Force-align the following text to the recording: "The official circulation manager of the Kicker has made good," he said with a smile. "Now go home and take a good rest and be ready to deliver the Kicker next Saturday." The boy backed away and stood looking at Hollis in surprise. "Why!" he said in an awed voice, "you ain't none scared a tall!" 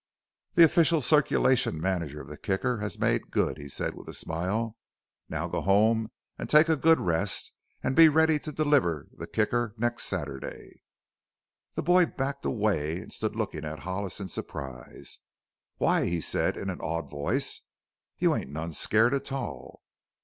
"The 0.55 0.63
official 0.63 1.03
circulation 1.03 1.79
manager 1.79 2.19
of 2.21 2.27
the 2.27 2.35
Kicker 2.35 2.79
has 2.79 2.97
made 2.97 3.29
good," 3.29 3.59
he 3.59 3.69
said 3.69 3.93
with 3.93 4.09
a 4.09 4.15
smile. 4.15 4.75
"Now 5.29 5.47
go 5.47 5.61
home 5.61 6.09
and 6.39 6.49
take 6.49 6.69
a 6.69 6.75
good 6.75 6.99
rest 6.99 7.51
and 7.83 7.95
be 7.95 8.09
ready 8.09 8.39
to 8.39 8.51
deliver 8.51 9.05
the 9.15 9.27
Kicker 9.27 9.75
next 9.77 10.05
Saturday." 10.05 10.81
The 11.75 11.83
boy 11.83 12.07
backed 12.07 12.45
away 12.45 12.95
and 12.97 13.13
stood 13.13 13.35
looking 13.35 13.63
at 13.63 13.81
Hollis 13.81 14.19
in 14.19 14.27
surprise. 14.27 15.19
"Why!" 15.77 16.05
he 16.05 16.19
said 16.19 16.57
in 16.57 16.71
an 16.71 16.79
awed 16.79 17.07
voice, 17.11 17.61
"you 18.17 18.33
ain't 18.35 18.49
none 18.49 18.71
scared 18.71 19.13
a 19.13 19.19
tall!" 19.19 19.83